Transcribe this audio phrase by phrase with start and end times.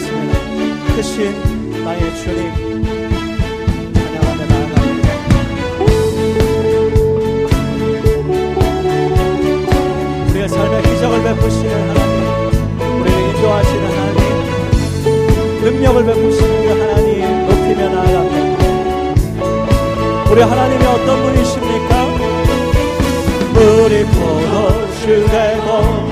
[0.00, 0.96] 되었습니다.
[0.96, 2.70] 크신 나의 주님.
[10.48, 12.12] 삶의 기적을 베푸시는 하나님,
[13.00, 14.20] 우리를 인도하시는 하나님,
[15.62, 18.50] 능력을 베푸시는 그 하나님, 높이며 나아갑니다.
[20.32, 21.92] 우리 하나님이 어떤 분이십니까?
[23.54, 26.09] 우리 포도주 되고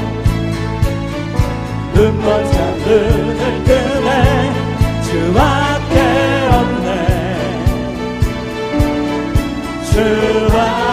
[1.99, 4.11] 눈먼 창문을 끄네.
[5.03, 5.99] 주밖에
[6.53, 6.91] 없네.
[9.91, 10.88] 주밖에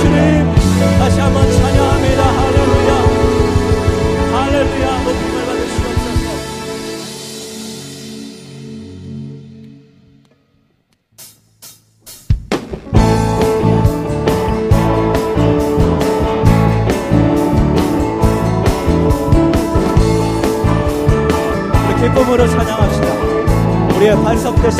[0.00, 0.54] 주님
[0.98, 2.22] 다시 한번 찬양합니다.
[2.22, 2.92] 할렐루야.
[4.32, 5.02] 할렐루야.
[5.04, 6.26] 높임을 받으시옵소서.
[21.84, 23.06] 우리 기쁨으로 찬양합시다.
[23.96, 24.75] 우리의 발성 되시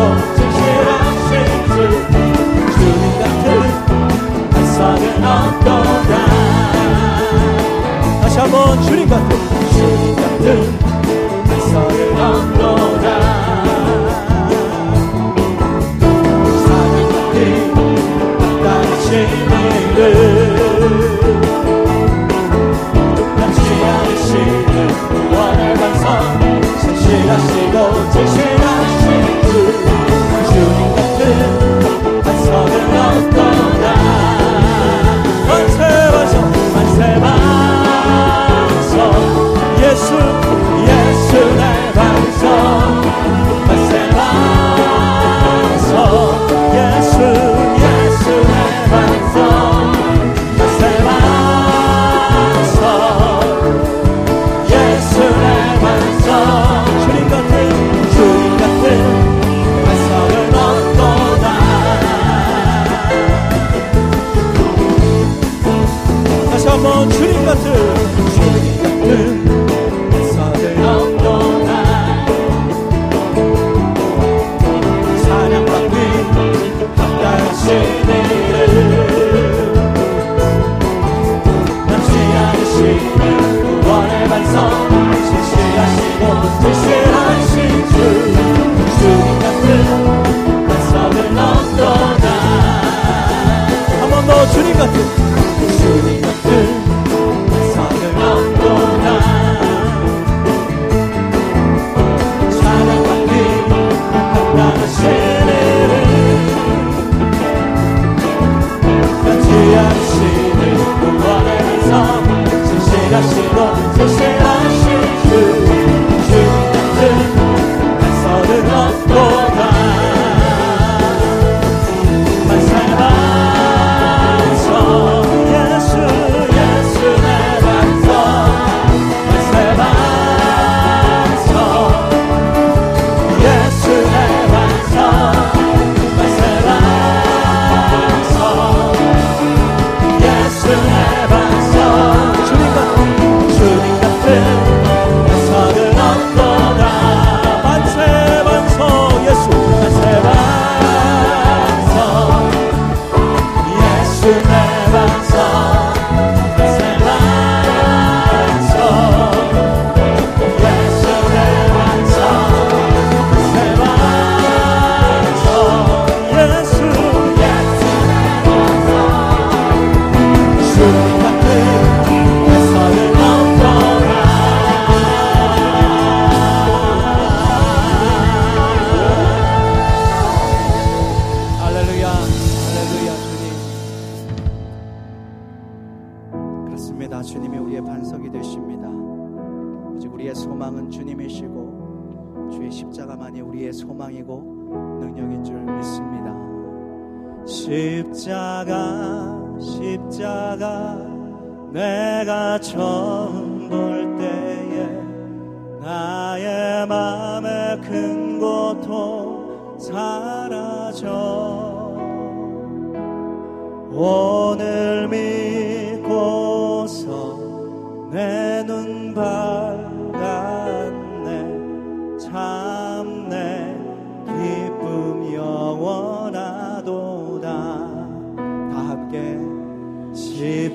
[0.00, 0.39] ojos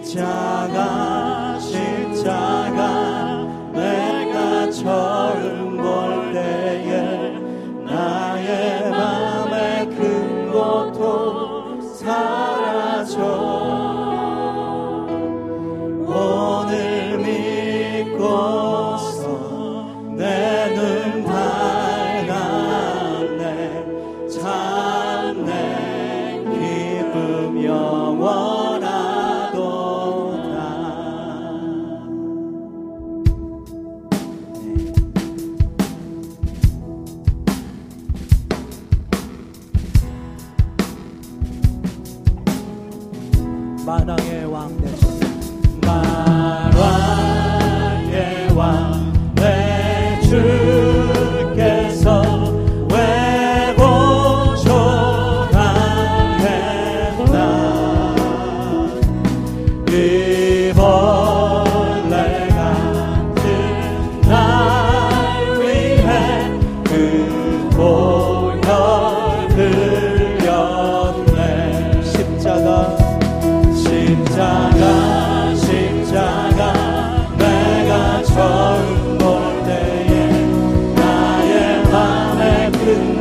[0.04, 1.45] 십자가
[43.96, 45.15] 사랑의 왕 되신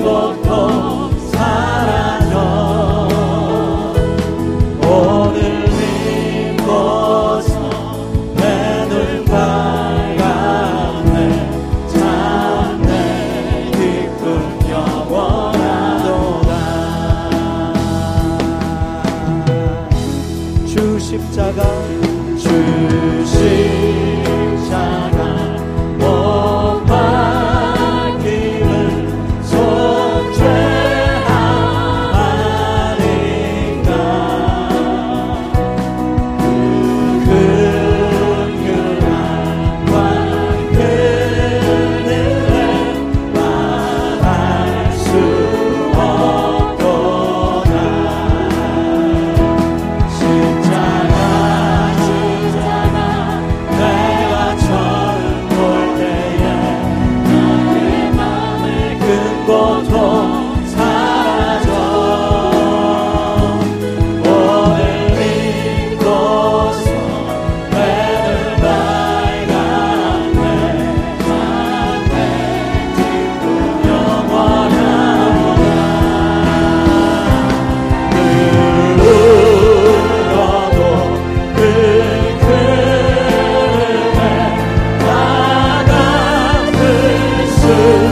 [0.04, 0.43] Lord.
[87.76, 88.03] Oh.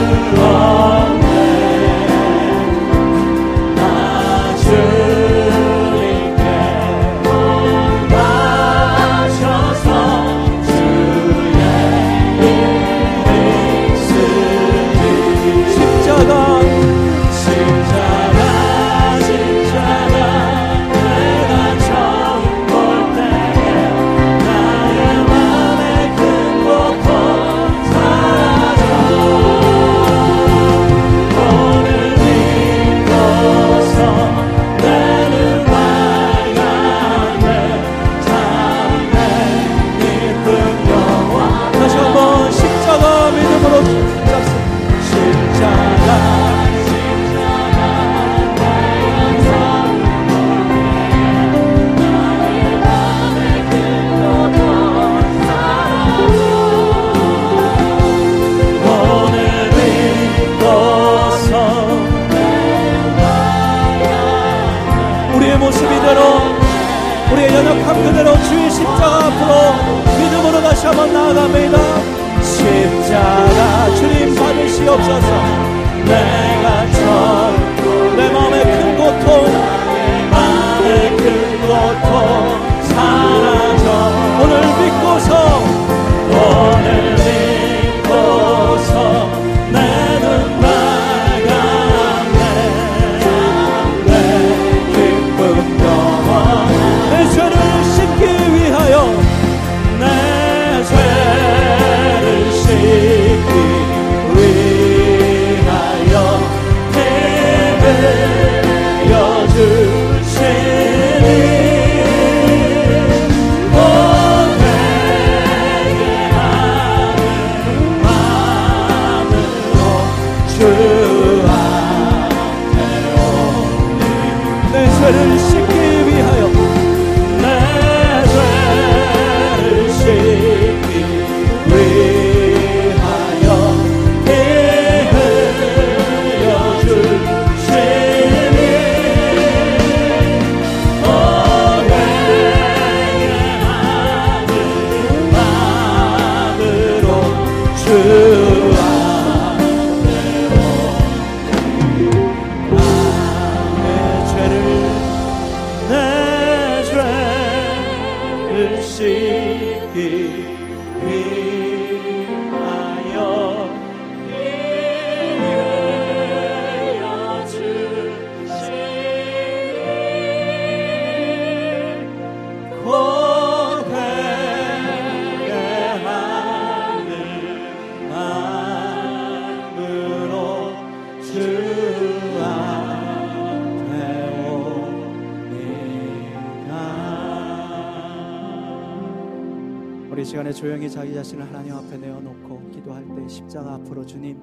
[190.23, 194.39] 우리 시간에 조용히 자기 자신을 하나님 앞에 내어놓고 기도할 때 십자가 앞으로 주님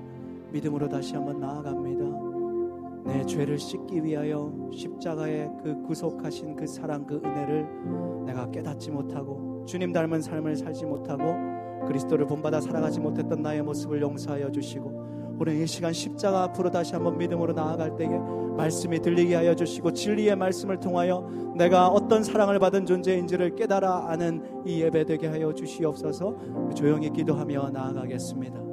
[0.53, 3.11] 믿음으로 다시 한번 나아갑니다.
[3.11, 7.67] 내 죄를 씻기 위하여 십자가의 그 구속하신 그 사랑 그 은혜를
[8.27, 14.53] 내가 깨닫지 못하고 주님 닮은 삶을 살지 못하고 그리스도를 본받아 살아가지 못했던 나의 모습을 용서하여
[14.53, 14.90] 주시고
[15.43, 18.09] 오늘 이 시간 십자가 앞으로 다시 한번 믿음으로 나아갈 때에
[18.59, 21.27] 말씀이 들리게 하여 주시고 진리의 말씀을 통하여
[21.57, 26.37] 내가 어떤 사랑을 받은 존재인지를 깨달아 아는 이 예배 되게 하여 주시옵소서
[26.77, 28.70] 조용히 기도하며 나아가겠습니다.